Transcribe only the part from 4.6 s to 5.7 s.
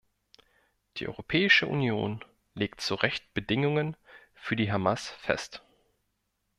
Hamas fest.